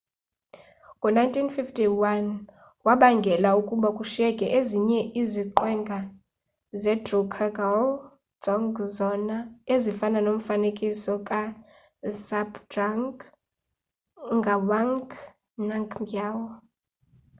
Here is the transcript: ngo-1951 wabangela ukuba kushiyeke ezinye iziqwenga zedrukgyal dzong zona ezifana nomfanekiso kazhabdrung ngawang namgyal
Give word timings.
ngo-1951 0.97 2.25
wabangela 2.85 3.49
ukuba 3.61 3.89
kushiyeke 3.97 4.45
ezinye 4.57 4.99
iziqwenga 5.21 5.99
zedrukgyal 6.81 7.83
dzong 8.43 8.73
zona 8.97 9.37
ezifana 9.73 10.19
nomfanekiso 10.23 11.13
kazhabdrung 11.27 13.17
ngawang 14.37 15.05
namgyal 15.67 16.39